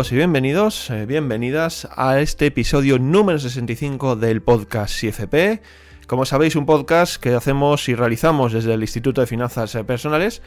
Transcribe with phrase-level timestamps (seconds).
[0.00, 5.60] Y bienvenidos, eh, bienvenidas a este episodio número 65 del podcast CFP.
[6.06, 10.40] Como sabéis, un podcast que hacemos y realizamos desde el Instituto de Finanzas Personales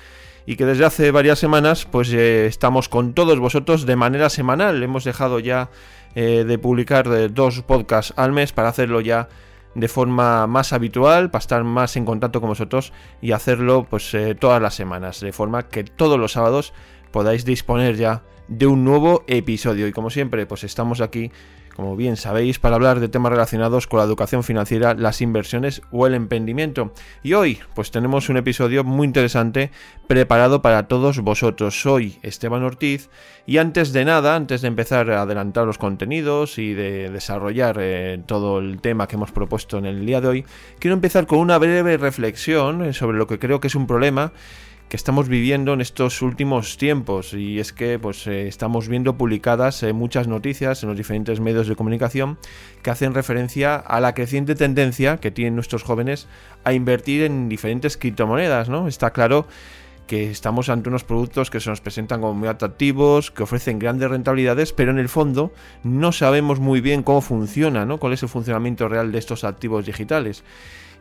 [0.47, 4.81] y que desde hace varias semanas pues eh, estamos con todos vosotros de manera semanal.
[4.81, 5.69] Hemos dejado ya
[6.15, 9.29] eh, de publicar dos podcasts al mes para hacerlo ya
[9.75, 14.59] de forma más habitual, para estar más en contacto con vosotros y hacerlo pues todas
[14.59, 16.73] las semanas, de forma que todos los sábados
[17.11, 19.87] podáis disponer ya de un nuevo episodio.
[19.87, 21.31] Y como siempre, pues estamos aquí,
[21.75, 26.07] como bien sabéis, para hablar de temas relacionados con la educación financiera, las inversiones o
[26.07, 26.93] el emprendimiento.
[27.23, 29.71] Y hoy, pues tenemos un episodio muy interesante
[30.07, 31.81] preparado para todos vosotros.
[31.81, 33.09] Soy Esteban Ortiz
[33.45, 38.21] y antes de nada, antes de empezar a adelantar los contenidos y de desarrollar eh,
[38.25, 40.45] todo el tema que hemos propuesto en el día de hoy,
[40.79, 44.33] quiero empezar con una breve reflexión eh, sobre lo que creo que es un problema
[44.93, 49.81] que estamos viviendo en estos últimos tiempos y es que pues eh, estamos viendo publicadas
[49.81, 52.37] eh, muchas noticias en los diferentes medios de comunicación
[52.83, 56.27] que hacen referencia a la creciente tendencia que tienen nuestros jóvenes
[56.63, 58.87] a invertir en diferentes criptomonedas, ¿no?
[58.87, 59.47] Está claro
[60.05, 64.11] que estamos ante unos productos que se nos presentan como muy atractivos, que ofrecen grandes
[64.11, 67.97] rentabilidades, pero en el fondo no sabemos muy bien cómo funciona, ¿no?
[67.97, 70.43] cuál es el funcionamiento real de estos activos digitales.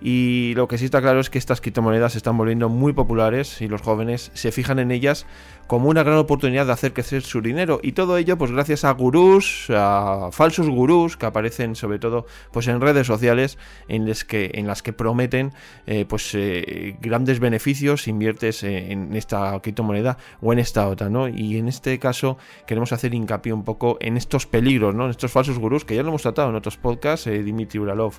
[0.03, 3.61] Y lo que sí está claro es que estas criptomonedas se están volviendo muy populares
[3.61, 5.27] y los jóvenes se fijan en ellas
[5.67, 7.81] como una gran oportunidad de hacer crecer su dinero.
[7.83, 12.69] Y todo ello, pues gracias a gurús, a falsos gurús que aparecen sobre todo pues
[12.69, 15.53] en redes sociales en las que, en las que prometen
[15.87, 21.29] eh, pues eh, grandes beneficios, inviertes en esta criptomoneda o en esta otra, ¿no?
[21.29, 25.05] Y en este caso queremos hacer hincapié un poco en estos peligros, ¿no?
[25.05, 28.15] En estos falsos gurús que ya lo hemos tratado en otros podcasts, eh, Dimitri Uralov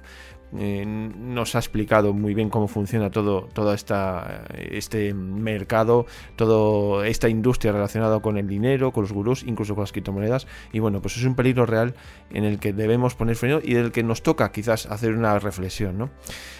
[0.59, 7.27] eh, nos ha explicado muy bien cómo funciona todo, todo esta, este mercado, toda esta
[7.33, 10.47] industria relacionada con el dinero, con los gurús, incluso con las criptomonedas.
[10.71, 11.93] Y bueno, pues es un peligro real
[12.31, 15.97] en el que debemos poner freno y del que nos toca quizás hacer una reflexión.
[15.97, 16.09] ¿no?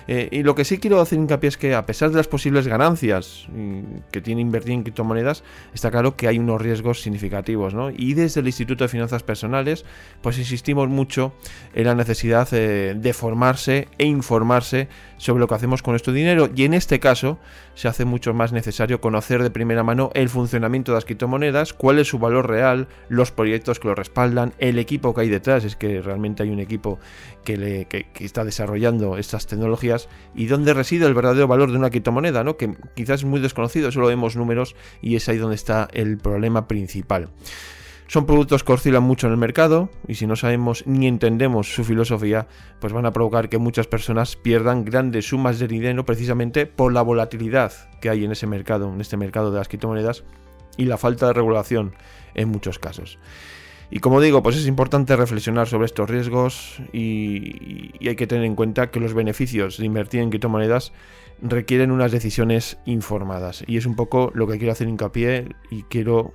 [0.08, 2.68] Eh, y lo que sí quiero hacer hincapié es que a pesar de las posibles
[2.68, 7.74] ganancias mm, que tiene invertir en criptomonedas, está claro que hay unos riesgos significativos.
[7.74, 7.90] ¿no?
[7.90, 9.86] Y desde el Instituto de Finanzas Personales,
[10.22, 11.34] pues insistimos mucho
[11.74, 16.50] en la necesidad eh, de formarse e informarse sobre lo que hacemos con nuestro dinero.
[16.54, 17.40] Y en este caso
[17.76, 22.00] se hace mucho más necesario conocer de primera mano el funcionamiento de las criptomonedas, cuál
[22.00, 25.76] es su valor real, los proyectos que lo respaldan, el equipo que hay detrás, es
[25.76, 27.00] que realmente hay un equipo
[27.44, 27.88] que, le,
[28.20, 32.56] está desarrollando estas tecnologías y dónde reside el verdadero valor de una criptomoneda, ¿no?
[32.56, 36.68] que quizás es muy desconocido, solo vemos números y es ahí donde está el problema
[36.68, 37.30] principal.
[38.08, 41.84] Son productos que oscilan mucho en el mercado y si no sabemos ni entendemos su
[41.84, 42.48] filosofía,
[42.80, 47.02] pues van a provocar que muchas personas pierdan grandes sumas de dinero precisamente por la
[47.02, 50.24] volatilidad que hay en ese mercado, en este mercado de las criptomonedas
[50.78, 51.94] y la falta de regulación
[52.36, 53.20] en muchos casos.
[53.92, 58.44] Y como digo, pues es importante reflexionar sobre estos riesgos y, y, hay que tener
[58.44, 60.94] en cuenta que los beneficios de invertir en criptomonedas
[61.42, 63.64] requieren unas decisiones informadas.
[63.68, 66.34] Y es un poco lo que quiero hacer hincapié y quiero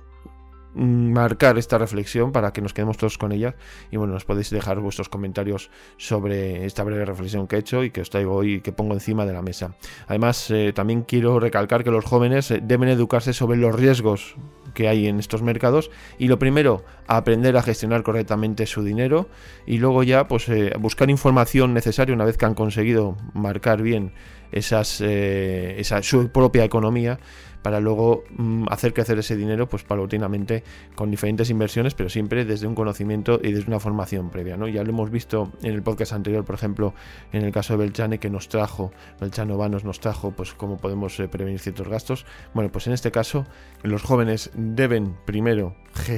[0.73, 3.55] marcar esta reflexión para que nos quedemos todos con ella
[3.91, 7.91] y bueno, nos podéis dejar vuestros comentarios sobre esta breve reflexión que he hecho y
[7.91, 9.75] que os traigo hoy y que pongo encima de la mesa.
[10.07, 14.35] Además, eh, también quiero recalcar que los jóvenes eh, deben educarse sobre los riesgos
[14.73, 19.27] que hay en estos mercados y lo primero, aprender a gestionar correctamente su dinero
[19.65, 24.13] y luego ya pues eh, buscar información necesaria una vez que han conseguido marcar bien
[24.51, 27.19] esas, esa, su propia economía
[27.61, 30.63] para luego mm, hacer crecer ese dinero pues paulatinamente
[30.95, 34.57] con diferentes inversiones, pero siempre desde un conocimiento y desde una formación previa.
[34.57, 34.67] ¿no?
[34.67, 36.93] Ya lo hemos visto en el podcast anterior, por ejemplo,
[37.31, 41.19] en el caso de Belchane que nos trajo, Belchano Vanos nos trajo pues cómo podemos
[41.19, 42.25] eh, prevenir ciertos gastos.
[42.53, 43.45] Bueno, pues en este caso
[43.83, 45.75] los jóvenes deben primero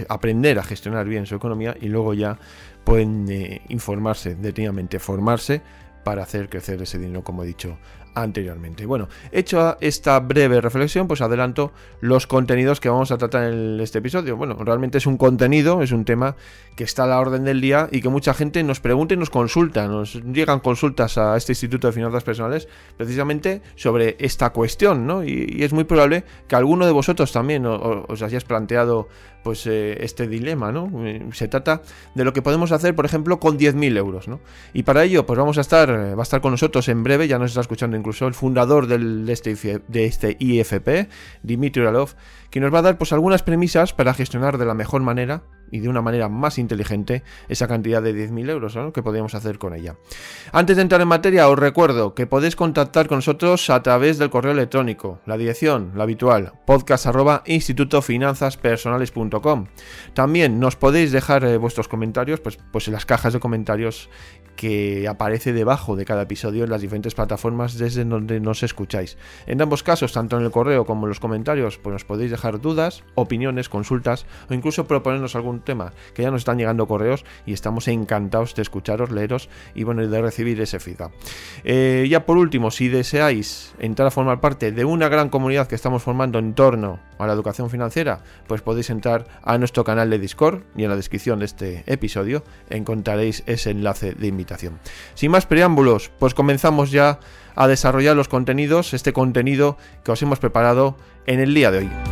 [0.09, 2.37] aprender a gestionar bien su economía y luego ya
[2.83, 5.61] pueden eh, informarse detenidamente, formarse
[6.03, 7.77] para hacer crecer ese dinero, como he dicho
[8.13, 8.85] anteriormente.
[8.85, 13.99] Bueno, hecho esta breve reflexión, pues adelanto los contenidos que vamos a tratar en este
[13.99, 14.37] episodio.
[14.37, 16.35] Bueno, realmente es un contenido, es un tema
[16.75, 19.29] que está a la orden del día y que mucha gente nos pregunta y nos
[19.29, 19.87] consulta.
[19.87, 22.67] Nos llegan consultas a este Instituto de Finanzas Personales
[22.97, 25.23] precisamente sobre esta cuestión, ¿no?
[25.23, 29.07] Y, es muy probable que alguno de vosotros también os, hayáis planteado
[29.43, 30.91] pues eh, este dilema, ¿no?
[31.05, 31.81] Eh, se trata
[32.15, 34.39] de lo que podemos hacer, por ejemplo, con 10.000 euros, ¿no?
[34.73, 37.39] Y para ello, pues vamos a estar, va a estar con nosotros en breve, ya
[37.39, 39.55] nos está escuchando incluso el fundador de, este,
[39.87, 41.09] de este IFP,
[41.43, 42.11] Dimitri Uralov,
[42.49, 45.79] que nos va a dar pues algunas premisas para gestionar de la mejor manera y
[45.79, 49.95] de una manera más inteligente esa cantidad de 10.000 euros que podríamos hacer con ella.
[50.51, 54.29] Antes de entrar en materia, os recuerdo que podéis contactar con nosotros a través del
[54.29, 57.07] correo electrónico, la dirección, la habitual, podcast
[60.13, 64.09] También nos podéis dejar eh, vuestros comentarios pues, pues en las cajas de comentarios
[64.55, 69.17] que aparece debajo de cada episodio en las diferentes plataformas desde donde nos escucháis.
[69.47, 72.61] En ambos casos, tanto en el correo como en los comentarios, pues nos podéis dejar
[72.61, 77.53] dudas, opiniones, consultas o incluso proponernos algún tema, que ya nos están llegando correos y
[77.53, 81.11] estamos encantados de escucharos, leeros y bueno, de recibir ese feedback.
[81.63, 85.75] Eh, ya por último, si deseáis entrar a formar parte de una gran comunidad que
[85.75, 90.19] estamos formando en torno a la educación financiera, pues podéis entrar a nuestro canal de
[90.19, 94.79] Discord y en la descripción de este episodio encontraréis ese enlace de invitación.
[95.13, 97.19] Sin más preámbulos, pues comenzamos ya
[97.55, 102.10] a desarrollar los contenidos, este contenido que os hemos preparado en el día de hoy.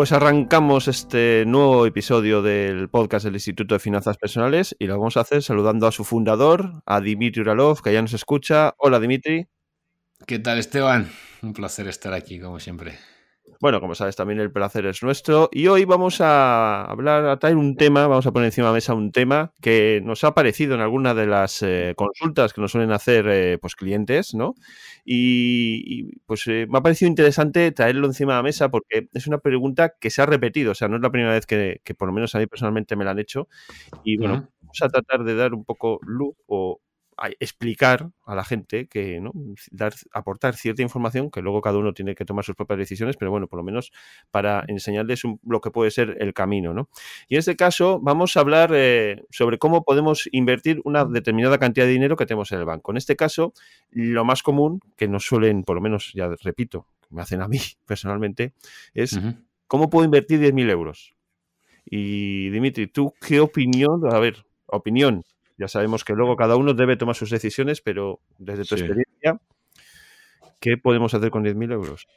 [0.00, 5.18] Pues arrancamos este nuevo episodio del podcast del Instituto de Finanzas Personales y lo vamos
[5.18, 8.72] a hacer saludando a su fundador, a Dimitri Uralov, que ya nos escucha.
[8.78, 9.46] Hola Dimitri.
[10.26, 11.10] ¿Qué tal Esteban?
[11.42, 12.98] Un placer estar aquí, como siempre.
[13.60, 15.50] Bueno, como sabes, también el placer es nuestro.
[15.52, 18.74] Y hoy vamos a hablar, a traer un tema, vamos a poner encima de la
[18.74, 22.72] mesa un tema que nos ha aparecido en alguna de las eh, consultas que nos
[22.72, 24.54] suelen hacer eh, pues, clientes, ¿no?
[25.04, 29.38] Y, pues eh, me ha parecido interesante traerlo encima de la mesa porque es una
[29.38, 32.14] pregunta que se ha repetido, o sea, no es la primera vez que, por lo
[32.14, 33.46] menos a mí personalmente me la han hecho.
[34.04, 36.80] Y bueno, vamos a tratar de dar un poco luz o
[37.38, 39.32] explicar a la gente que, ¿no?
[39.70, 43.30] Dar, aportar cierta información que luego cada uno tiene que tomar sus propias decisiones, pero
[43.30, 43.92] bueno, por lo menos
[44.30, 46.88] para enseñarles lo que puede ser el camino, ¿no?
[47.28, 51.86] Y en este caso vamos a hablar eh, sobre cómo podemos invertir una determinada cantidad
[51.86, 52.90] de dinero que tenemos en el banco.
[52.90, 53.52] En este caso,
[53.90, 57.58] lo más común, que nos suelen, por lo menos, ya repito, me hacen a mí
[57.86, 58.54] personalmente,
[58.94, 59.18] es
[59.66, 61.14] cómo puedo invertir 10.000 euros.
[61.84, 64.02] Y Dimitri, ¿tú qué opinión?
[64.12, 65.24] A ver, opinión,
[65.60, 69.38] ya sabemos que luego cada uno debe tomar sus decisiones, pero desde tu experiencia,
[70.58, 72.08] ¿qué podemos hacer con 10.000 euros?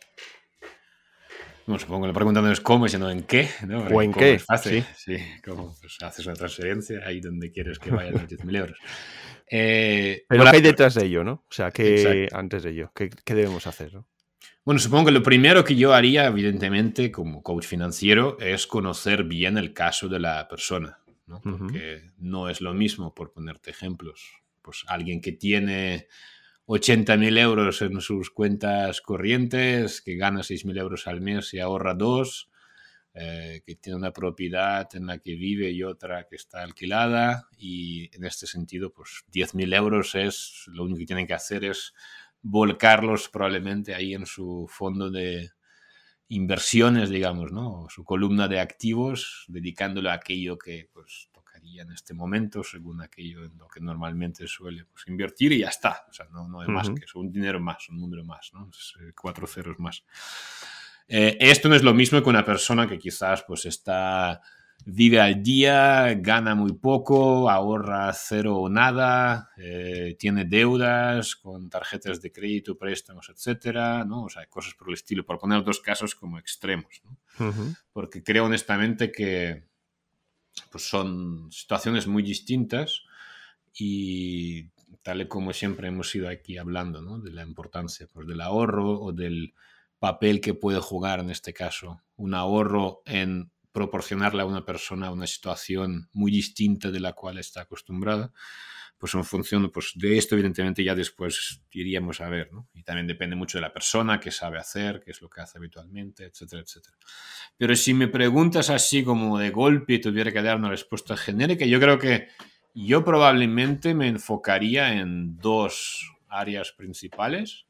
[1.66, 3.50] Bueno, supongo que la pregunta no es cómo, sino en qué.
[3.92, 4.36] ¿O en qué?
[4.36, 4.86] Es fácil.
[4.96, 8.80] Sí, sí como pues, haces una transferencia ahí donde quieres que vayan los 10.000 euros.
[9.56, 11.34] Eh, Pero ¿qué hay detrás de ello, no?
[11.34, 13.92] O sea, ¿qué, antes de ello, ¿qué, debemos hacer?
[14.66, 19.60] Bueno, supongo que lo primero que yo haría, evidentemente, como coach financiero, es conocer bien
[19.60, 21.03] el caso de la persona.
[21.34, 21.42] ¿No?
[21.42, 26.08] Porque no es lo mismo, por ponerte ejemplos, pues alguien que tiene
[26.68, 32.50] 80.000 euros en sus cuentas corrientes, que gana 6.000 euros al mes y ahorra dos,
[33.16, 38.16] eh, que tiene una propiedad en la que vive y otra que está alquilada y
[38.16, 41.94] en este sentido, pues 10.000 euros es, lo único que tienen que hacer es
[42.42, 45.50] volcarlos probablemente ahí en su fondo de,
[46.30, 47.86] inversiones, digamos, ¿no?
[47.90, 53.46] Su columna de activos, dedicándolo a aquello que pues, tocaría en este momento, según aquello
[53.46, 56.06] en lo que normalmente suele pues, invertir y ya está.
[56.10, 58.70] O sea, no, no hay más que eso, un dinero más, un número más, ¿no?
[59.00, 60.04] Eh, cuatro ceros más.
[61.08, 64.42] Eh, esto no es lo mismo que una persona que quizás pues está
[64.86, 72.22] vive al día, gana muy poco, ahorra cero o nada, eh, tiene deudas con tarjetas
[72.22, 74.24] de crédito, préstamos, etcétera, ¿no?
[74.24, 77.02] O sea, cosas por el estilo, por poner dos casos como extremos,
[77.92, 79.64] Porque creo honestamente que
[80.70, 83.04] pues son situaciones muy distintas
[83.74, 84.70] y
[85.02, 87.20] tal y como siempre hemos ido aquí hablando, ¿no?
[87.20, 89.54] De la importancia pues, del ahorro o del
[90.00, 95.28] papel que puede jugar en este caso un ahorro en proporcionarle a una persona una
[95.28, 98.32] situación muy distinta de la cual está acostumbrada,
[98.98, 102.70] pues en función pues, de esto, evidentemente, ya después iríamos a ver, ¿no?
[102.74, 105.58] Y también depende mucho de la persona, qué sabe hacer, qué es lo que hace
[105.58, 106.96] habitualmente, etcétera, etcétera.
[107.58, 111.66] Pero si me preguntas así como de golpe y tuviera que dar una respuesta genérica,
[111.66, 112.30] yo creo que
[112.74, 117.66] yo probablemente me enfocaría en dos áreas principales.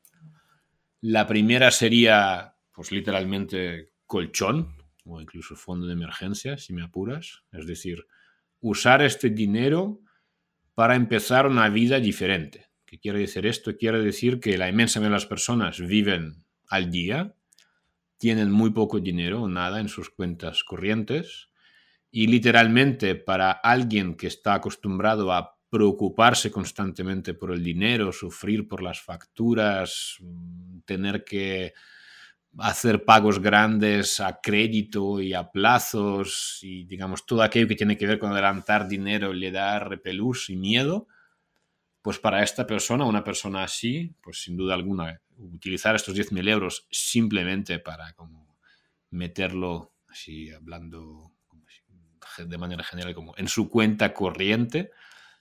[1.01, 7.43] La primera sería, pues literalmente, colchón, o incluso fondo de emergencia, si me apuras.
[7.51, 8.05] Es decir,
[8.59, 10.01] usar este dinero
[10.73, 12.67] para empezar una vida diferente.
[12.85, 13.75] ¿Qué quiere decir esto?
[13.75, 17.35] Quiere decir que la inmensa mayoría de las personas viven al día,
[18.17, 21.49] tienen muy poco dinero o nada en sus cuentas corrientes
[22.09, 28.83] y literalmente para alguien que está acostumbrado a preocuparse constantemente por el dinero, sufrir por
[28.83, 30.17] las facturas,
[30.85, 31.73] tener que
[32.59, 38.05] hacer pagos grandes a crédito y a plazos y digamos todo aquello que tiene que
[38.05, 41.07] ver con adelantar dinero le da repelús y miedo,
[42.01, 46.87] pues para esta persona, una persona así, pues sin duda alguna, utilizar estos 10.000 euros
[46.91, 48.57] simplemente para como
[49.09, 51.31] meterlo, así hablando
[52.37, 54.91] de manera general, como en su cuenta corriente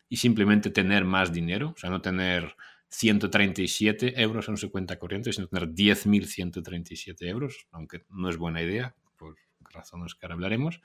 [0.09, 2.54] y simplemente tener más dinero, o sea, no tener
[2.92, 8.94] 137 euros en su cuenta corriente, sino tener 10.137 euros, aunque no es buena idea,
[9.16, 9.37] por
[9.70, 10.80] razones que ahora hablaremos.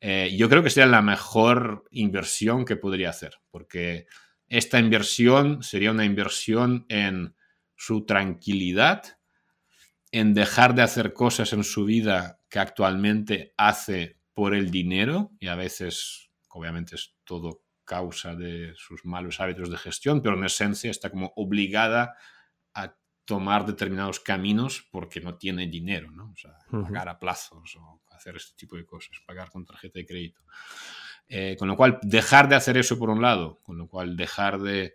[0.00, 4.06] Eh, yo creo que sería la mejor inversión que podría hacer, porque
[4.48, 7.36] esta inversión sería una inversión en
[7.76, 9.18] su tranquilidad,
[10.10, 15.48] en dejar de hacer cosas en su vida que actualmente hace por el dinero, y
[15.48, 20.90] a veces, obviamente, es todo causa de sus malos hábitos de gestión, pero en esencia
[20.90, 22.16] está como obligada
[22.74, 26.30] a tomar determinados caminos porque no tiene dinero, ¿no?
[26.32, 30.06] O sea, pagar a plazos o hacer este tipo de cosas, pagar con tarjeta de
[30.06, 30.42] crédito.
[31.28, 34.58] Eh, con lo cual, dejar de hacer eso por un lado, con lo cual dejar
[34.60, 34.94] de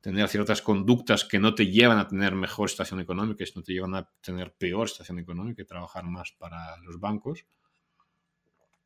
[0.00, 3.94] tener ciertas conductas que no te llevan a tener mejor situación económica, no te llevan
[3.94, 7.46] a tener peor situación económica y trabajar más para los bancos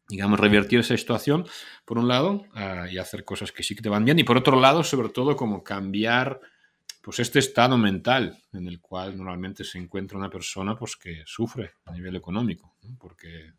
[0.08, 1.46] digamos, revertir esa situación,
[1.84, 4.36] por un lado, ah, y hacer cosas que sí que te van bien, y por
[4.36, 6.40] otro lado, sobre todo, como cambiar
[7.02, 11.74] pues este estado mental en el cual normalmente se encuentra una persona pues que sufre
[11.84, 13.52] a nivel económico, porque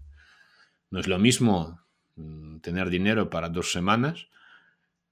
[0.90, 1.80] no es lo mismo
[2.16, 4.28] mm, tener dinero para dos semanas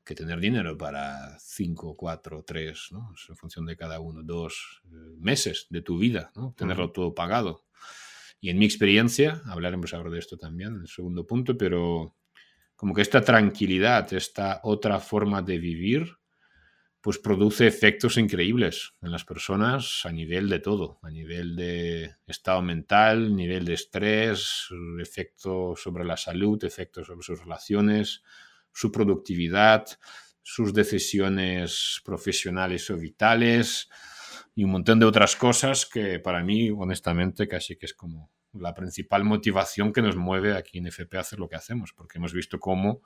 [0.06, 3.14] que tener dinero para cinco, cuatro, tres, ¿no?
[3.28, 6.54] en función de cada uno, dos eh, meses de tu vida, ¿no?
[6.56, 7.65] tenerlo todo pagado.
[8.40, 12.16] Y en mi experiencia, hablaremos ahora de esto también, el segundo punto, pero
[12.76, 16.18] como que esta tranquilidad, esta otra forma de vivir,
[17.06, 22.64] pues produce efectos increíbles en las personas a nivel de todo, a nivel de estado
[22.64, 24.68] mental, nivel de estrés,
[25.00, 28.24] efecto sobre la salud, efectos sobre sus relaciones,
[28.74, 29.86] su productividad,
[30.42, 33.88] sus decisiones profesionales o vitales
[34.56, 38.74] y un montón de otras cosas que para mí, honestamente, casi que es como la
[38.74, 42.34] principal motivación que nos mueve aquí en FP a hacer lo que hacemos, porque hemos
[42.34, 43.02] visto cómo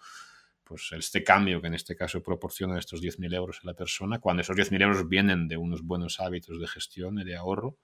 [0.63, 4.43] pues este cambio que en este caso proporciona estos 10.000 euros a la persona, cuando
[4.43, 7.79] esos 10.000 euros vienen de unos buenos hábitos de gestión y de ahorro,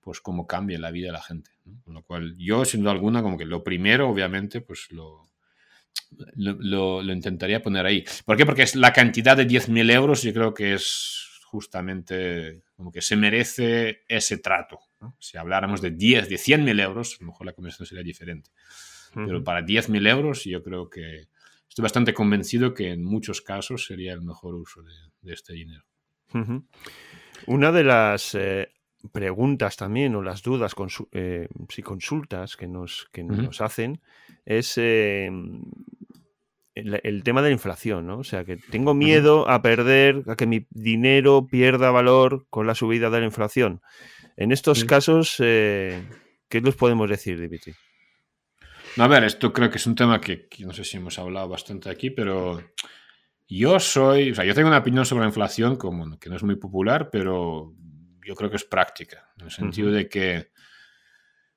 [0.00, 1.50] pues cómo cambia la vida de la gente.
[1.84, 5.26] Con lo cual yo, sin duda alguna, como que lo primero, obviamente, pues lo,
[6.36, 8.04] lo, lo intentaría poner ahí.
[8.24, 8.46] ¿Por qué?
[8.46, 13.14] Porque es la cantidad de 10.000 euros yo creo que es justamente como que se
[13.14, 14.80] merece ese trato.
[15.18, 18.50] Si habláramos de 10, de 100 mil euros, a lo mejor la conversación sería diferente.
[19.14, 21.28] Pero para 10 mil euros yo creo que
[21.68, 25.84] estoy bastante convencido que en muchos casos sería el mejor uso de, este dinero.
[27.46, 28.72] Una de las eh,
[29.12, 30.74] preguntas también o las dudas,
[31.10, 34.00] eh, si consultas que nos, que nos hacen
[34.46, 35.30] es eh,
[36.74, 38.18] el, tema de la inflación, ¿no?
[38.18, 42.74] O sea, que tengo miedo a perder, a que mi dinero pierda valor con la
[42.74, 43.82] subida de la inflación.
[44.36, 46.02] En estos casos, eh,
[46.48, 47.74] ¿qué nos podemos decir, Dimitri?
[48.96, 51.88] a ver, esto creo que es un tema que, no sé si hemos hablado bastante
[51.88, 52.62] aquí, pero
[53.48, 56.42] yo soy, o sea, yo tengo una opinión sobre la inflación como que no es
[56.42, 57.74] muy popular, pero
[58.24, 60.50] yo creo que es práctica, en el sentido de que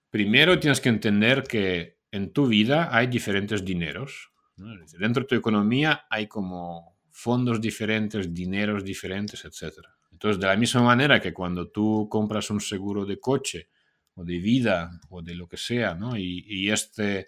[0.10, 4.32] primero tienes que entender que en tu vida hay diferentes dineros.
[4.58, 9.80] Dentro de tu economía hay como fondos diferentes, dineros diferentes, etc.
[10.12, 13.70] Entonces, de la misma manera que cuando tú compras un seguro de coche
[14.16, 16.18] o de vida o de lo que sea, ¿no?
[16.18, 17.28] y, este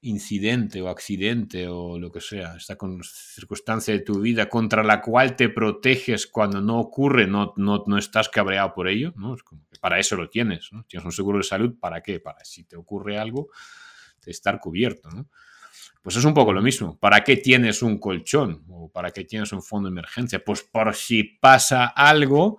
[0.00, 5.34] incidente o accidente o lo que sea, esta circunstancia de tu vida contra la cual
[5.34, 9.34] te proteges cuando no ocurre, no, no, no estás cabreado por ello, ¿no?
[9.34, 10.84] Es como que para eso lo tienes, ¿no?
[10.84, 12.20] Tienes un seguro de salud, ¿para qué?
[12.20, 13.48] Para si te ocurre algo,
[14.24, 15.28] estar cubierto, ¿no?
[16.02, 16.98] Pues es un poco lo mismo.
[16.98, 18.64] ¿Para qué tienes un colchón?
[18.68, 20.42] ¿O para qué tienes un fondo de emergencia?
[20.44, 22.58] Pues por si pasa algo,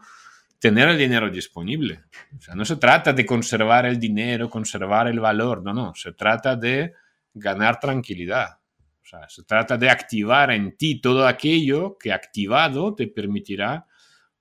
[0.59, 2.03] tener el dinero disponible.
[2.37, 5.95] O sea, no se trata de conservar el dinero, conservar el valor, no, no.
[5.95, 6.93] Se trata de
[7.33, 8.59] ganar tranquilidad.
[9.01, 13.87] O sea, se trata de activar en ti todo aquello que activado te permitirá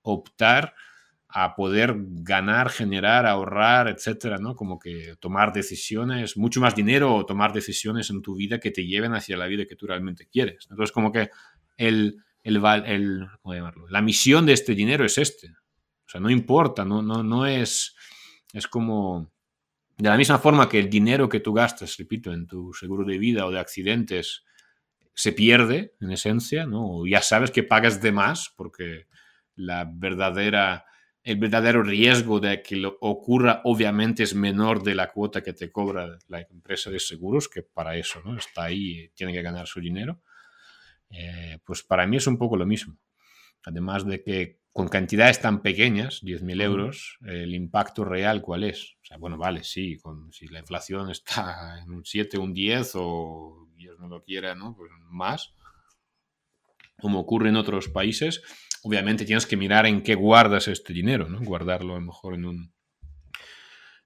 [0.03, 0.75] optar
[1.31, 4.55] a poder ganar, generar, ahorrar, etcétera, ¿no?
[4.55, 8.85] Como que tomar decisiones, mucho más dinero o tomar decisiones en tu vida que te
[8.85, 10.67] lleven hacia la vida que tú realmente quieres.
[10.71, 11.29] Entonces, como que
[11.77, 13.27] el, el, el
[13.89, 15.49] La misión de este dinero es este.
[15.49, 17.95] O sea, no importa, no, no, no es.
[18.51, 19.31] Es como.
[19.97, 23.19] De la misma forma que el dinero que tú gastas, repito, en tu seguro de
[23.19, 24.45] vida o de accidentes
[25.13, 27.05] se pierde, en esencia, ¿no?
[27.05, 29.07] Ya sabes que pagas de más porque
[29.55, 30.85] la verdadera
[31.29, 35.71] el verdadero riesgo de que lo ocurra obviamente es menor de la cuota que te
[35.71, 38.37] cobra la empresa de seguros, que para eso ¿no?
[38.37, 40.21] está ahí, y tiene que ganar su dinero.
[41.09, 42.97] Eh, pues para mí es un poco lo mismo.
[43.63, 48.95] Además de que con cantidades tan pequeñas, 10.000 euros, el impacto real, ¿cuál es?
[49.01, 52.91] O sea, bueno, vale, sí, con, si la inflación está en un 7, un 10
[52.95, 54.75] o Dios no lo quiera, ¿no?
[54.75, 55.53] Pues más,
[57.01, 58.41] como ocurre en otros países,
[58.83, 61.39] obviamente tienes que mirar en qué guardas este dinero, ¿no?
[61.39, 62.73] Guardarlo a lo mejor en, un,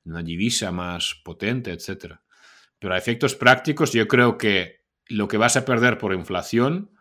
[0.05, 2.15] en una divisa más potente, etc.
[2.79, 6.91] Pero a efectos prácticos yo creo que lo que vas a perder por inflación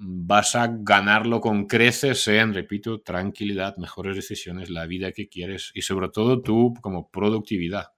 [0.00, 5.82] vas a ganarlo con creces en, repito, tranquilidad, mejores decisiones, la vida que quieres y
[5.82, 7.88] sobre todo tú como productividad.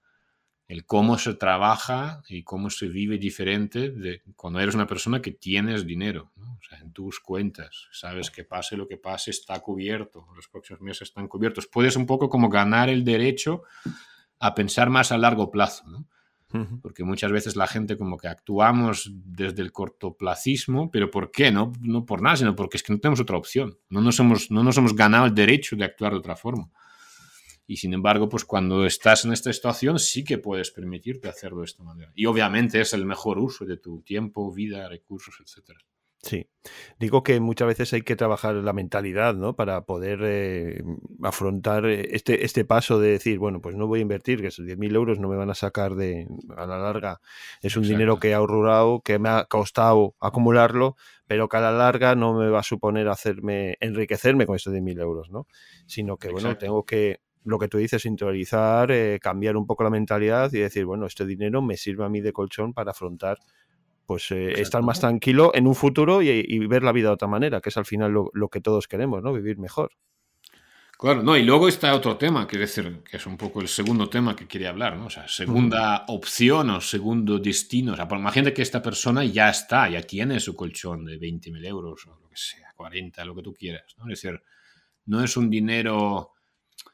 [0.71, 5.31] El cómo se trabaja y cómo se vive diferente de cuando eres una persona que
[5.31, 10.25] tienes dinero, o sea, en tus cuentas, sabes que pase lo que pase, está cubierto,
[10.33, 11.67] los próximos meses están cubiertos.
[11.67, 13.63] Puedes un poco como ganar el derecho
[14.39, 15.83] a pensar más a largo plazo.
[15.89, 16.07] ¿no?
[16.81, 21.51] porque muchas veces la gente como que actuamos desde el cortoplacismo, pero ¿por qué?
[21.51, 24.51] No, no por nada, sino porque es que no tenemos otra opción, no nos, hemos,
[24.51, 26.69] no nos hemos ganado el derecho de actuar de otra forma.
[27.67, 31.65] Y sin embargo, pues cuando estás en esta situación sí que puedes permitirte hacerlo de
[31.65, 32.11] esta manera.
[32.15, 35.79] Y obviamente es el mejor uso de tu tiempo, vida, recursos, etcétera.
[36.23, 36.47] Sí,
[36.99, 39.55] digo que muchas veces hay que trabajar la mentalidad, ¿no?
[39.55, 40.83] Para poder eh,
[41.23, 44.67] afrontar eh, este, este paso de decir, bueno, pues no voy a invertir, que esos
[44.67, 47.21] 10.000 euros no me van a sacar de, a la larga.
[47.63, 51.71] Es un dinero que he ahorrado, que me ha costado acumularlo, pero que a la
[51.71, 55.47] larga no me va a suponer hacerme, enriquecerme con esos 10.000 euros, ¿no?
[55.87, 59.89] Sino que, bueno, tengo que, lo que tú dices, interiorizar, eh, cambiar un poco la
[59.89, 63.39] mentalidad y decir, bueno, este dinero me sirve a mí de colchón para afrontar
[64.05, 67.61] pues eh, estar más tranquilo en un futuro y, ver la vida de otra manera,
[67.61, 69.31] que es al final lo, que todos queremos, ¿no?
[69.31, 69.91] Vivir mejor.
[70.99, 74.09] Claro, no, y luego está otro tema, que decir, que es un poco el segundo
[74.09, 75.05] tema que quería hablar, ¿no?
[75.05, 77.93] O sea, segunda opción o segundo destino.
[77.93, 82.05] O sea, imagínate que esta persona ya está, ya tiene su colchón de 20.000 euros
[82.05, 84.11] o lo que sea, 40, lo que tú quieras, ¿no?
[84.11, 84.43] Es decir,
[85.05, 86.33] no es un dinero,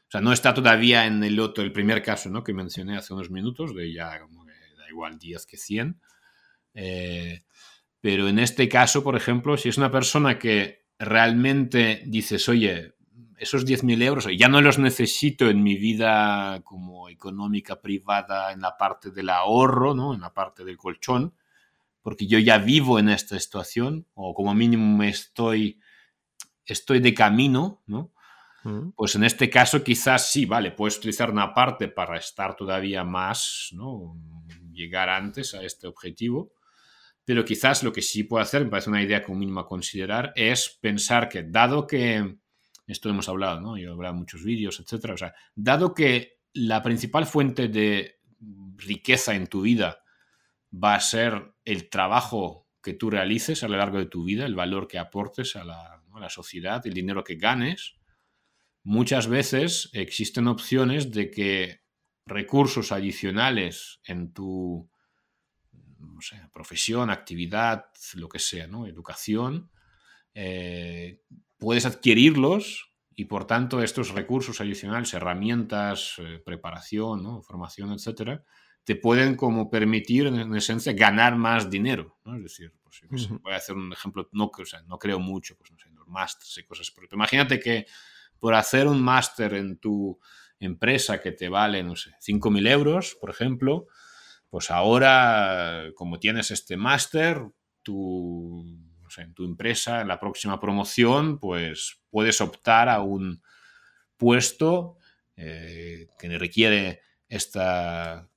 [0.08, 2.42] o sea, no está todavía en el otro, el primer caso, ¿no?
[2.42, 6.00] Que mencioné hace unos minutos, de ya como que da igual 10 que 100,
[6.72, 7.44] eh,
[8.00, 12.94] pero en este caso, por ejemplo, si es una persona que realmente dices, oye,
[13.36, 18.78] esos 10.000 euros ya no los necesito en mi vida como económica privada, en la
[18.78, 20.14] parte del ahorro, ¿no?
[20.14, 21.34] en la parte del colchón,
[22.00, 25.80] porque yo ya vivo en esta situación, o como mínimo estoy,
[26.64, 28.10] estoy de camino, ¿no?
[28.94, 33.70] Pues en este caso quizás sí, vale, puedes utilizar una parte para estar todavía más,
[33.72, 34.16] ¿no?
[34.72, 36.52] Llegar antes a este objetivo,
[37.24, 40.32] pero quizás lo que sí puedo hacer, me parece una idea como mínimo a considerar,
[40.34, 42.38] es pensar que dado que,
[42.86, 43.76] esto hemos hablado, ¿no?
[43.76, 48.20] Yo he hablado muchos vídeos, etcétera, o sea, dado que la principal fuente de
[48.76, 50.02] riqueza en tu vida
[50.72, 54.54] va a ser el trabajo que tú realices a lo largo de tu vida, el
[54.54, 57.97] valor que aportes a la sociedad, el dinero que ganes,
[58.88, 61.82] muchas veces existen opciones de que
[62.24, 64.90] recursos adicionales en tu
[65.98, 68.86] no sé, profesión, actividad, lo que sea, ¿no?
[68.86, 69.70] Educación,
[70.32, 71.20] eh,
[71.58, 77.42] puedes adquirirlos y por tanto estos recursos adicionales, herramientas, eh, preparación, ¿no?
[77.42, 78.42] formación, etcétera,
[78.84, 82.36] te pueden como permitir en, esencia ganar más dinero, ¿no?
[82.36, 85.72] Es decir, pues, voy a hacer un ejemplo, no, o sea, no creo mucho, pues
[85.72, 87.84] no sé, los másteres y cosas, pero imagínate que
[88.38, 90.18] por hacer un máster en tu
[90.60, 93.86] empresa que te vale, no sé, 5.000 euros, por ejemplo,
[94.50, 97.42] pues ahora, como tienes este máster,
[97.82, 98.64] tu,
[99.16, 103.42] en tu empresa, en la próxima promoción, pues puedes optar a un
[104.16, 104.96] puesto
[105.36, 108.28] eh, que requiere esta,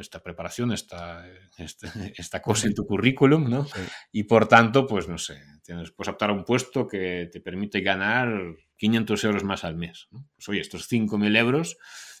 [0.00, 1.26] esta preparación, esta,
[1.58, 3.66] esta, esta, cosa en tu currículum, ¿no?
[4.12, 7.80] Y por tanto, pues no sé, tienes, puedes optar a un puesto que te permite
[7.80, 10.08] ganar 500 euros más al mes.
[10.10, 11.76] Pues oye, estos 5.000 euros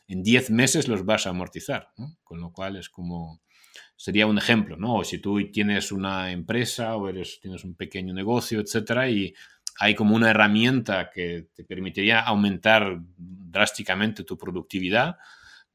[0.06, 1.88] en 10 meses los vas a amortizar,
[2.22, 3.42] con lo cual es como,
[3.96, 4.96] sería un ejemplo, ¿no?
[4.96, 9.34] O si tú tienes una empresa o eres, tienes un pequeño negocio, etcétera, y
[9.78, 15.16] hay como una herramienta que te permitiría aumentar drásticamente tu productividad,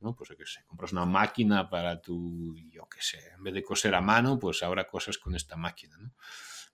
[0.01, 0.15] ¿no?
[0.15, 3.95] Pues que sé, compras una máquina para tu, yo qué sé, en vez de coser
[3.95, 6.13] a mano, pues ahora cosas con esta máquina, ¿no?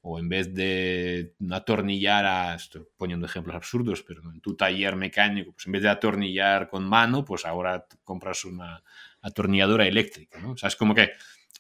[0.07, 5.51] o en vez de atornillar a, estoy poniendo ejemplos absurdos, pero en tu taller mecánico,
[5.51, 8.83] pues en vez de atornillar con mano, pues ahora compras una
[9.23, 10.51] atornilladora eléctrica, ¿no?
[10.51, 11.09] O sea, es como que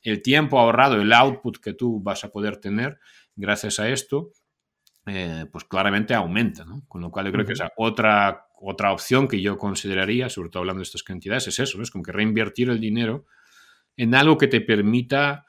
[0.03, 2.99] el tiempo ahorrado, el output que tú vas a poder tener
[3.35, 4.29] gracias a esto,
[5.07, 6.83] eh, pues claramente aumenta, ¿no?
[6.87, 10.61] Con lo cual yo creo que es otra, otra opción que yo consideraría, sobre todo
[10.61, 13.25] hablando de estas cantidades, es eso, es como que reinvertir el dinero
[13.95, 15.45] en algo que te permita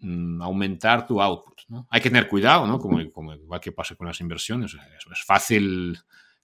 [0.00, 1.60] mm, aumentar tu output.
[1.90, 2.78] Hay que tener cuidado, ¿no?
[2.78, 4.74] Como, igual que pasa con las inversiones.
[4.74, 5.98] Es, fácil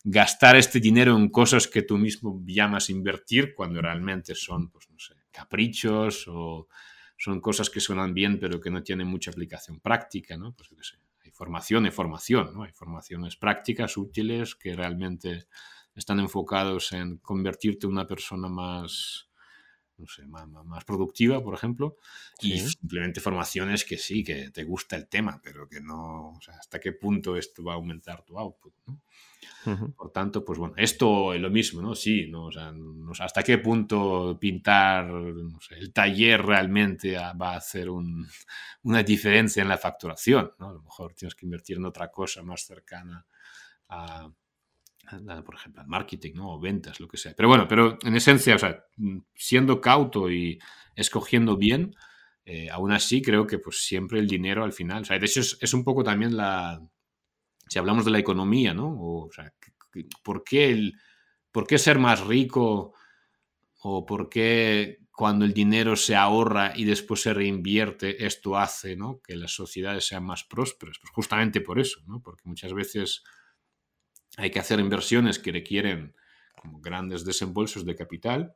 [0.04, 4.98] gastar este dinero en cosas que tú mismo llamas invertir cuando realmente son, pues no
[4.98, 6.68] sé, caprichos o
[7.16, 10.54] son cosas que suenan bien pero que no tienen mucha aplicación práctica, ¿no?
[10.54, 12.62] Pues, hay formación y formación, ¿no?
[12.62, 15.46] Hay formaciones prácticas útiles que realmente
[15.94, 19.28] están enfocados en convertirte en una persona más,
[19.96, 21.96] no sé, más, productiva, por ejemplo,
[22.40, 26.54] y simplemente formaciones que sí, que te gusta el tema, pero que no, o sea,
[26.54, 29.00] hasta qué punto esto va a aumentar tu output, ¿no?
[29.96, 31.94] Por tanto, pues bueno, esto es lo mismo, ¿no?
[31.94, 32.46] Sí, ¿no?
[32.46, 32.72] O sea,
[33.20, 35.06] hasta qué punto pintar
[35.70, 37.88] el taller realmente va a hacer
[38.82, 40.70] una diferencia en la facturación, ¿no?
[40.70, 43.26] A lo mejor tienes que invertir en otra cosa más cercana
[43.88, 44.30] a,
[45.44, 46.54] por ejemplo, marketing, ¿no?
[46.54, 47.34] O ventas, lo que sea.
[47.36, 48.84] Pero bueno, pero en esencia, o sea,
[49.34, 50.58] siendo cauto y
[50.94, 51.94] escogiendo bien,
[52.44, 55.40] eh, aún así creo que pues siempre el dinero al final, o sea, de hecho
[55.40, 56.80] es un poco también la,
[57.68, 58.88] si hablamos de la economía, ¿no?
[58.88, 59.52] O, sea,
[60.22, 60.94] ¿por qué, el,
[61.50, 62.94] ¿por qué ser más rico
[63.80, 69.20] o por qué cuando el dinero se ahorra y después se reinvierte, esto hace ¿no?
[69.22, 70.98] que las sociedades sean más prósperas?
[71.00, 72.20] Pues justamente por eso, ¿no?
[72.20, 73.22] Porque muchas veces
[74.36, 76.14] hay que hacer inversiones que requieren
[76.56, 78.54] como grandes desembolsos de capital,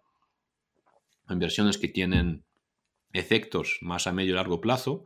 [1.28, 2.44] inversiones que tienen
[3.12, 5.04] efectos más a medio y largo plazo,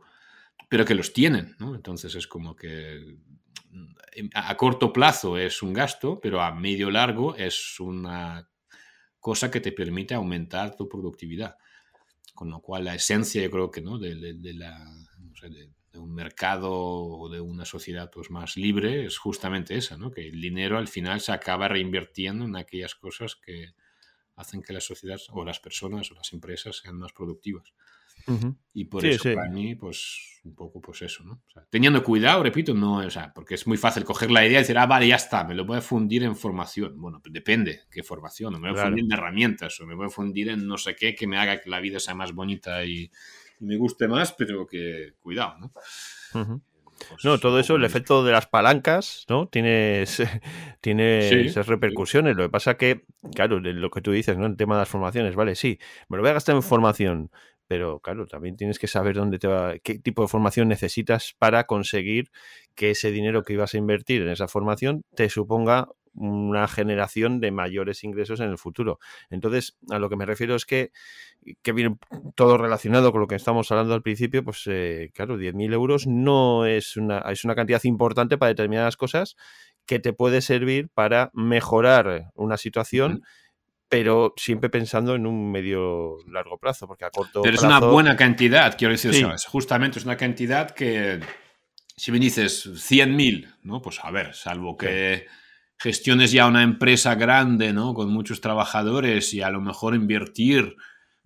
[0.69, 1.75] pero que los tienen, ¿no?
[1.75, 3.17] Entonces es como que
[4.33, 8.47] a corto plazo es un gasto, pero a medio largo es una
[9.19, 11.57] cosa que te permite aumentar tu productividad.
[12.33, 13.97] Con lo cual la esencia, yo creo que ¿no?
[13.97, 14.85] de, la,
[15.41, 20.11] de, un mercado o de una sociedad pues, más libre es justamente esa, ¿no?
[20.11, 23.73] que el dinero al final se acaba reinvirtiendo en aquellas cosas que
[24.35, 27.73] hacen que la sociedad o las personas o las empresas sean más productivas.
[28.73, 31.41] Y por eso para mí, pues un poco pues eso, ¿no?
[31.69, 34.77] teniendo cuidado, repito, no, o sea, porque es muy fácil coger la idea y decir,
[34.77, 36.99] ah, vale, ya está, me lo voy a fundir en formación.
[36.99, 40.07] Bueno, pues depende qué formación, o me voy a fundir en herramientas, o me voy
[40.07, 42.85] a fundir en no sé qué que me haga que la vida sea más bonita
[42.85, 43.11] y,
[43.59, 45.71] me guste más, pero que cuidado, ¿no?
[47.09, 49.47] Pues no, todo eso, el efecto de las palancas, ¿no?
[49.47, 50.23] Tienes,
[50.81, 52.35] tiene esas repercusiones.
[52.35, 54.45] Lo que pasa que, claro, lo que tú dices, ¿no?
[54.45, 57.31] El tema de las formaciones, vale, sí, me lo voy a gastar en formación,
[57.67, 61.65] pero claro, también tienes que saber dónde te va, qué tipo de formación necesitas para
[61.65, 62.29] conseguir
[62.75, 67.51] que ese dinero que ibas a invertir en esa formación te suponga una generación de
[67.51, 68.99] mayores ingresos en el futuro.
[69.29, 70.91] Entonces, a lo que me refiero es que,
[71.61, 71.97] que viene
[72.35, 76.65] todo relacionado con lo que estamos hablando al principio, pues eh, claro, 10.000 euros no
[76.65, 79.35] es una, es una cantidad importante para determinadas cosas
[79.85, 83.23] que te puede servir para mejorar una situación
[83.89, 87.67] pero siempre pensando en un medio largo plazo, porque a corto pero plazo...
[87.67, 89.11] es una buena cantidad, quiero decir,
[89.47, 91.19] justamente es una cantidad que,
[91.95, 93.83] si me dices 100.000, ¿no?
[93.83, 95.27] Pues a ver, salvo que
[95.83, 97.93] gestiones ya una empresa grande, ¿no?
[97.93, 100.77] Con muchos trabajadores y a lo mejor invertir,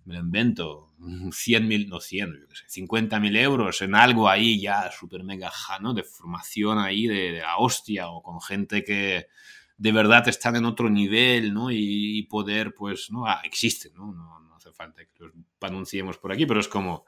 [0.04, 5.94] me lo invento, 100.000, no 100, 50.000 euros en algo ahí ya súper mega, ¿no?
[5.94, 9.28] De formación ahí de, de la hostia o con gente que
[9.76, 11.70] de verdad están en otro nivel, ¿no?
[11.70, 13.26] Y, poder, pues, ¿no?
[13.26, 14.12] Ah, existen, ¿no?
[14.12, 14.56] ¿no?
[14.56, 17.04] hace falta que los anunciemos por aquí, pero es como,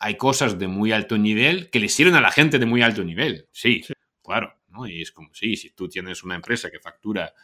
[0.00, 3.04] hay cosas de muy alto nivel que le sirven a la gente de muy alto
[3.04, 3.84] nivel, sí,
[4.24, 4.86] claro, ¿no?
[4.86, 7.34] Y es como, sí, si tú tienes una empresa que factura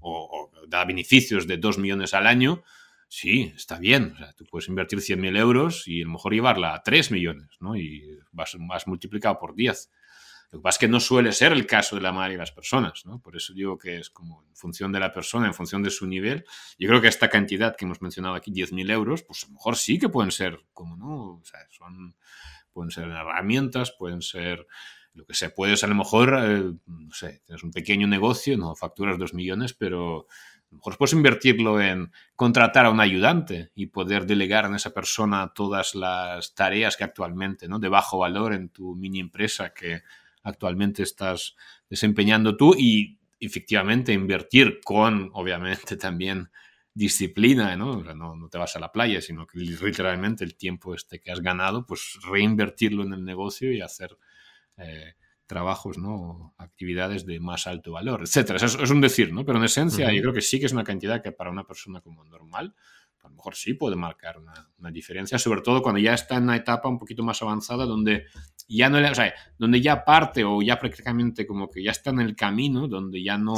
[0.00, 2.62] o, da beneficios de 2 millones al año,
[3.08, 4.12] sí, está bien.
[4.14, 7.48] O sea, tú puedes invertir 100.000 euros y a lo mejor llevarla a 3 millones,
[7.60, 7.76] ¿no?
[7.76, 9.90] Y vas, vas multiplicado por 10.
[10.50, 12.52] Lo que pasa es que no suele ser el caso de la mayoría de las
[12.52, 13.20] personas, ¿no?
[13.20, 16.06] Por eso digo que es como en función de la persona, en función de su
[16.06, 16.44] nivel.
[16.78, 19.76] Yo creo que esta cantidad que hemos mencionado aquí, 10.000 euros, pues a lo mejor
[19.76, 22.14] sí que pueden ser, como no, o sea, son,
[22.72, 24.66] pueden ser herramientas, pueden ser
[25.16, 25.54] lo que sea.
[25.54, 29.74] Puedes a lo mejor, eh, no sé, tienes un pequeño negocio, no facturas 2 millones,
[29.74, 34.74] pero a lo mejor puedes invertirlo en contratar a un ayudante y poder delegar en
[34.74, 37.78] esa persona todas las tareas que actualmente, ¿no?
[37.78, 40.02] De bajo valor en tu mini empresa que
[40.46, 41.56] actualmente estás
[41.90, 46.50] desempeñando tú y efectivamente invertir con, obviamente, también
[46.94, 48.02] disciplina, ¿no?
[48.02, 51.84] no, te vas a la playa, sino que literalmente el tiempo este que has ganado,
[51.84, 54.16] pues reinvertirlo en el negocio y hacer
[54.78, 55.14] eh,
[55.46, 56.54] trabajos, ¿no?
[56.56, 58.56] Actividades de más alto valor, etcétera.
[58.56, 59.44] Es, es un decir, ¿no?
[59.44, 62.00] Pero en esencia yo creo que sí que es una cantidad que para una persona
[62.00, 62.74] como normal,
[63.22, 66.44] a lo mejor sí puede marcar una, una, diferencia, sobre todo cuando ya está en
[66.44, 68.24] una etapa un poquito más avanzada donde
[68.68, 72.20] ya no, o sea, donde ya parte o ya prácticamente como que ya está en
[72.20, 73.54] el camino, donde ya no,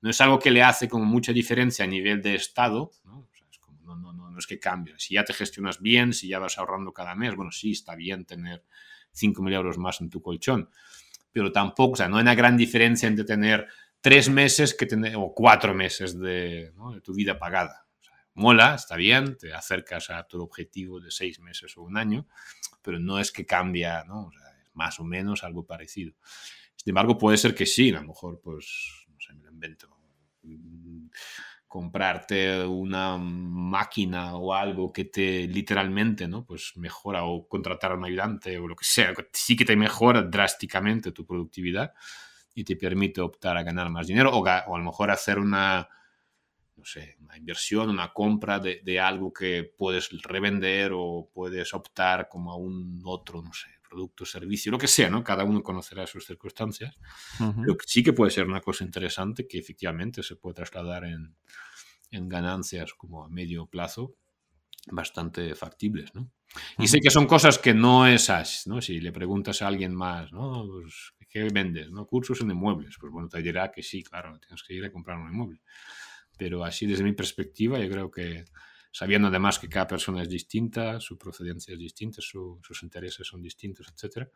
[0.00, 3.28] no es algo que le hace como mucha diferencia a nivel de estado, ¿no?
[3.50, 4.94] es como, no, no, no, no es que cambie.
[4.98, 8.24] Si ya te gestionas bien, si ya vas ahorrando cada mes, bueno, sí, está bien
[8.24, 8.64] tener
[9.12, 10.68] 5.000 euros más en tu colchón,
[11.32, 13.68] pero tampoco, o sea, no hay una gran diferencia entre tener
[14.00, 17.87] tres meses que tener, o cuatro meses de, de tu vida pagada.
[18.38, 22.26] Mola, está bien, te acercas a tu objetivo de seis meses o un año,
[22.82, 24.26] pero no es que cambia, ¿no?
[24.26, 26.14] O es más o menos algo parecido.
[26.76, 29.88] Sin embargo, puede ser que sí, a lo mejor, pues, no sé, me lo invento.
[31.66, 36.46] Comprarte una máquina o algo que te literalmente, ¿no?
[36.46, 40.22] Pues mejora o contratar a un ayudante o lo que sea, sí que te mejora
[40.22, 41.92] drásticamente tu productividad
[42.54, 45.88] y te permite optar a ganar más dinero o, a lo mejor hacer una,
[46.78, 52.28] no sé, una inversión, una compra de, de, algo que puedes revender o puedes optar
[52.28, 55.24] como a un otro, no sé, producto, servicio, lo que sea, ¿no?
[55.24, 56.96] Cada uno conocerá sus circunstancias.
[57.38, 61.34] Pero sí que puede ser una cosa interesante que efectivamente se puede trasladar en,
[62.10, 64.14] en ganancias como a medio plazo
[64.90, 66.30] bastante factibles, ¿no?
[66.78, 68.80] Y sé que son cosas que no es así, ¿no?
[68.80, 70.66] Si le preguntas a alguien más, ¿no?
[70.66, 71.90] Pues, ¿Qué vendes?
[71.90, 72.06] ¿no?
[72.06, 72.96] Cursos en inmuebles.
[72.98, 75.60] Pues bueno, te dirá que sí, claro, tienes que ir a comprar un inmueble.
[76.38, 78.44] Pero así desde mi perspectiva, yo creo que
[78.90, 83.86] sabiendo además que cada persona es distinta, su procedencia es distinta, sus intereses son distintos,
[83.88, 84.28] etc.,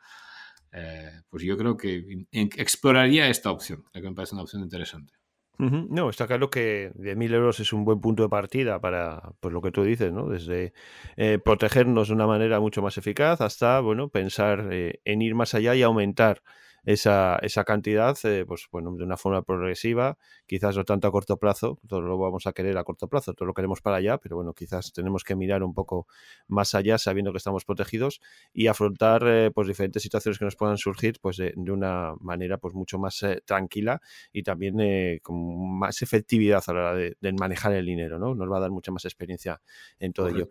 [0.74, 5.14] eh, pues yo creo que exploraría esta opción, que me parece una opción interesante.
[5.58, 9.60] No, está claro que 10.000 euros es un buen punto de partida para pues, lo
[9.62, 10.26] que tú dices, ¿no?
[10.28, 10.72] Desde
[11.16, 15.54] eh, protegernos de una manera mucho más eficaz hasta, bueno, pensar eh, en ir más
[15.54, 16.42] allá y aumentar
[16.84, 21.36] esa, esa cantidad, eh, pues bueno, de una forma progresiva, quizás no tanto a corto
[21.36, 24.36] plazo, todo lo vamos a querer a corto plazo, todo lo queremos para allá, pero
[24.36, 26.06] bueno, quizás tenemos que mirar un poco
[26.48, 28.20] más allá sabiendo que estamos protegidos
[28.52, 32.74] y afrontar eh, pues diferentes situaciones que nos puedan surgir pues de, una manera pues
[32.74, 34.00] mucho más eh, tranquila
[34.32, 38.34] y también con más efectividad a la hora de, manejar el dinero, ¿no?
[38.34, 39.60] Nos va a dar mucha más experiencia
[39.98, 40.48] en todo ello.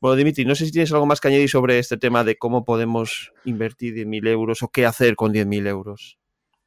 [0.00, 2.64] Bueno, Dimitri, no sé si tienes algo más que añadir sobre este tema de cómo
[2.64, 6.18] podemos invertir 10.000 euros o qué hacer con 10.000 euros.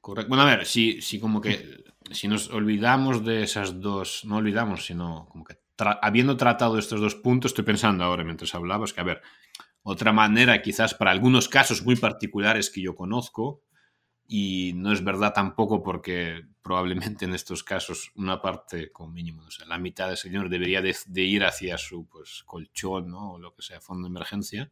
[0.02, 0.30] Correcto.
[0.30, 4.86] Bueno, a ver, si, si como que si nos olvidamos de esas dos, no olvidamos,
[4.86, 5.58] sino como que
[6.02, 9.22] habiendo tratado estos dos puntos, estoy pensando ahora mientras hablabas que, a ver,
[9.84, 13.64] otra manera quizás para algunos casos muy particulares que yo conozco,
[14.28, 19.52] y no es verdad tampoco porque probablemente en estos casos una parte, como mínimo, o
[19.52, 23.34] sea, la mitad del señor debería de, ir hacia su pues, colchón ¿no?
[23.34, 24.70] o lo que sea, fondo de emergencia.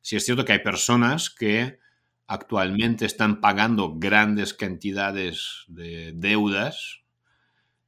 [0.00, 1.78] Si es cierto que hay personas que
[2.26, 7.00] actualmente están pagando grandes cantidades de deudas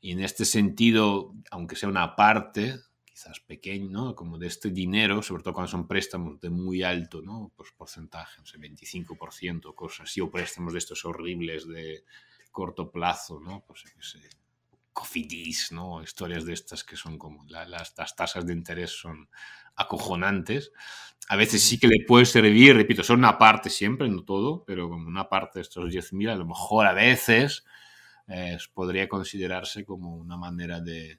[0.00, 2.78] y en este sentido, aunque sea una parte,
[3.16, 4.14] quizás pequeño, ¿no?
[4.14, 7.50] Como de este dinero, sobre todo cuando son préstamos de muy alto, ¿no?
[7.56, 12.04] Pues porcentaje, no sé, 25%, cosas así, o préstamos de estos horribles de
[12.52, 13.64] corto plazo, ¿no?
[13.66, 14.20] Pues, qué sé,
[14.92, 16.02] cofidis, ¿no?
[16.02, 19.30] Historias de estas que son como las, las, tasas de interés son
[19.76, 20.72] acojonantes.
[21.28, 24.90] A veces sí que le puede servir, repito, son una parte siempre, no todo, pero
[24.90, 27.64] como una parte de estos 10.000, a lo mejor a veces
[28.28, 31.18] eh, podría considerarse como una manera de,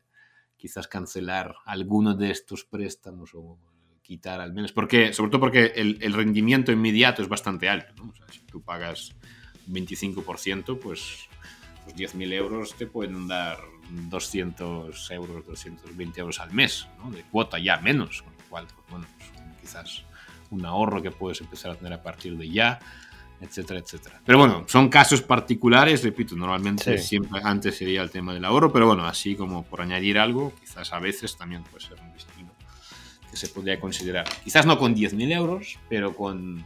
[0.58, 3.58] quizás cancelar alguno de estos préstamos o
[4.02, 7.93] quitar al menos, porque, sobre todo porque el, el rendimiento inmediato es bastante alto.
[7.98, 8.12] ¿no?
[8.12, 9.15] O sea, si tú pagas
[9.70, 11.28] 25%, pues
[11.86, 13.58] los 10.000 euros te pueden dar
[13.89, 17.12] 200 euros, 220 euros al mes ¿no?
[17.12, 20.04] de cuota, ya menos, con lo cual, pues, bueno, pues, quizás
[20.50, 22.80] un ahorro que puedes empezar a tener a partir de ya
[23.39, 24.21] etcétera, etcétera.
[24.26, 28.88] Pero bueno, son casos particulares, repito, normalmente siempre antes sería el tema del ahorro, pero
[28.88, 32.52] bueno, así como por añadir algo, quizás a veces también puede ser un destino
[33.30, 34.28] que se podría considerar.
[34.43, 36.65] Quizás no con 10.000 euros, pero con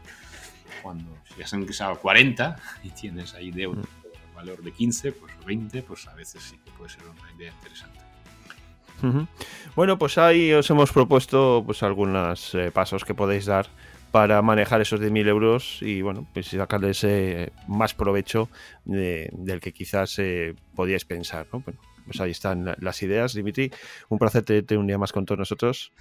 [0.82, 3.84] cuando ya son quizás 40 y tienes ahí de mm.
[4.36, 8.01] valor de 15, pues 20, pues a veces sí que puede ser una idea interesante.
[9.76, 13.68] Bueno, pues ahí os hemos propuesto pues algunos eh, pasos que podéis dar
[14.12, 18.50] para manejar esos 10.000 euros y bueno, pues sacarles eh, más provecho
[18.84, 21.48] del que quizás eh, podíais pensar.
[21.54, 21.62] ¿no?
[21.62, 23.72] Bueno, pues ahí están las ideas, Dimitri.
[24.10, 25.94] Un placer tenerte un día más con todos nosotros.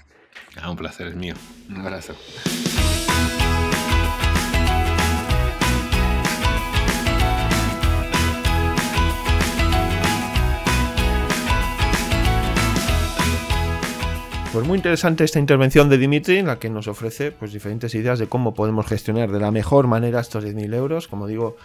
[0.60, 1.34] Ah, un placer es mío.
[1.68, 2.14] Un abrazo.
[14.52, 18.18] Pues muy interesante esta intervención de Dimitri, en la que nos ofrece pues, diferentes ideas
[18.18, 21.06] de cómo podemos gestionar de la mejor manera estos 10.000 euros.
[21.06, 21.56] Como digo,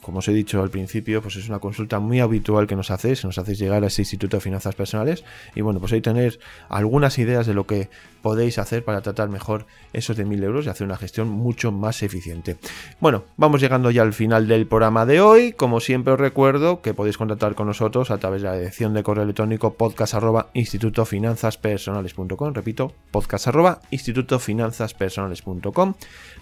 [0.00, 3.24] como os he dicho al principio, pues es una consulta muy habitual que nos hacéis,
[3.24, 5.24] nos hacéis llegar a ese Instituto de Finanzas Personales
[5.56, 6.38] y bueno, pues ahí tener
[6.68, 7.90] algunas ideas de lo que
[8.22, 12.02] podéis hacer para tratar mejor esos de 1000 euros y hacer una gestión mucho más
[12.02, 12.56] eficiente.
[13.00, 15.52] Bueno, vamos llegando ya al final del programa de hoy.
[15.52, 19.02] Como siempre os recuerdo que podéis contactar con nosotros a través de la dirección de
[19.02, 22.54] correo electrónico podcast arroba institutofinanzaspersonales.com.
[22.54, 25.94] Repito, podcast arroba institutofinanzaspersonales.com.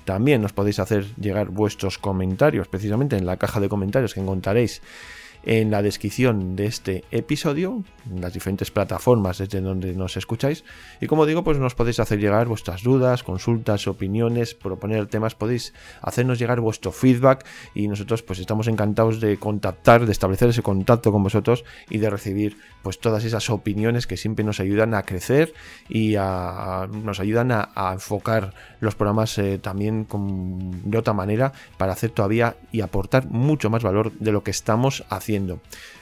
[0.05, 4.81] También nos podéis hacer llegar vuestros comentarios precisamente en la caja de comentarios que encontraréis
[5.45, 10.65] en la descripción de este episodio, en las diferentes plataformas desde donde nos escucháis.
[11.01, 15.75] Y como digo, pues nos podéis hacer llegar vuestras dudas, consultas, opiniones, proponer temas, podéis
[16.03, 21.13] hacernos llegar vuestro feedback y nosotros pues estamos encantados de contactar, de establecer ese contacto
[21.13, 25.55] con vosotros y de recibir pues todas esas opiniones que siempre nos ayudan a crecer
[25.89, 30.07] y nos ayudan a, enfocar los programas eh, también
[30.85, 35.05] de otra manera para hacer todavía y aportar mucho más valor de lo que estamos
[35.09, 35.28] haciendo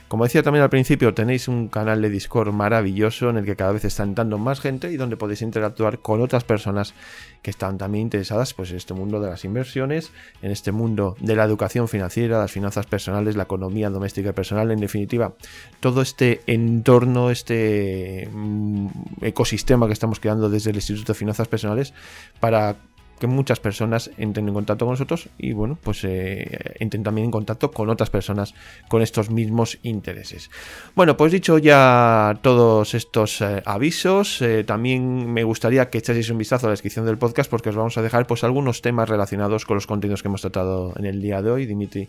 [0.08, 3.72] como decía también al principio, tenéis un canal de Discord maravilloso en el que cada
[3.72, 6.94] vez está entrando más gente y donde podéis interactuar con otras personas
[7.42, 10.12] que están también interesadas pues, en este mundo de las inversiones,
[10.42, 14.70] en este mundo de la educación financiera, las finanzas personales, la economía doméstica y personal,
[14.70, 15.34] en definitiva,
[15.80, 18.88] todo este entorno, este mm,
[19.22, 21.92] ecosistema que estamos creando desde el Instituto de Finanzas Personales
[22.38, 22.76] para
[23.18, 27.30] que muchas personas entren en contacto con nosotros y bueno, pues eh, entren también en
[27.30, 28.54] contacto con otras personas
[28.88, 30.50] con estos mismos intereses.
[30.94, 36.38] Bueno, pues dicho ya todos estos eh, avisos, eh, también me gustaría que echaseis un
[36.38, 39.64] vistazo a la descripción del podcast porque os vamos a dejar pues algunos temas relacionados
[39.64, 41.66] con los contenidos que hemos tratado en el día de hoy.
[41.66, 42.08] Dimitri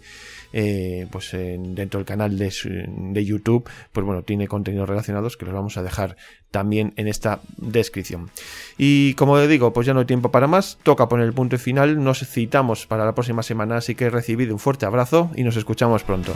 [0.53, 2.53] eh, pues dentro del canal de,
[2.87, 6.15] de, YouTube, pues bueno, tiene contenidos relacionados que los vamos a dejar
[6.51, 8.29] también en esta descripción.
[8.77, 12.03] Y como digo, pues ya no hay tiempo para más, toca poner el punto final,
[12.03, 16.03] nos citamos para la próxima semana, así que recibido un fuerte abrazo y nos escuchamos
[16.03, 16.33] pronto.